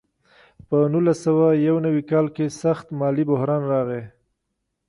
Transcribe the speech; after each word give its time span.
په 0.67 0.77
نولس 0.93 1.17
سوه 1.25 1.47
یو 1.67 1.75
نوي 1.85 2.03
کال 2.11 2.25
کې 2.35 2.45
سخت 2.61 2.85
مالي 2.99 3.23
بحران 3.29 3.63
راغی. 3.71 4.03